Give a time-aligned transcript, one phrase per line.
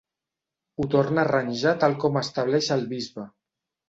[0.79, 3.27] Ho torna a arranjar tal com estableix el bisbe.